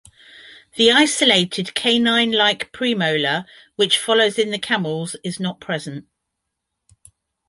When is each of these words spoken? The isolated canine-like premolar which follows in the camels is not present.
The 0.77 0.91
isolated 0.91 1.75
canine-like 1.75 2.71
premolar 2.71 3.45
which 3.75 3.99
follows 3.99 4.39
in 4.39 4.49
the 4.49 4.57
camels 4.57 5.15
is 5.23 5.39
not 5.39 5.61
present. 5.61 6.07